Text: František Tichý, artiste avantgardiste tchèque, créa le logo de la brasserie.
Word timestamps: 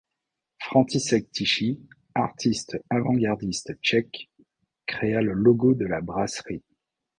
František 0.63 1.25
Tichý, 1.35 1.79
artiste 2.15 2.79
avantgardiste 2.89 3.75
tchèque, 3.83 4.31
créa 4.87 5.21
le 5.21 5.33
logo 5.33 5.75
de 5.75 5.85
la 5.85 6.01
brasserie. 6.01 6.63